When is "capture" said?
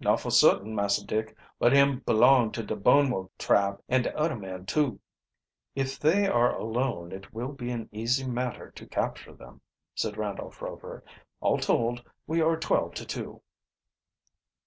8.86-9.34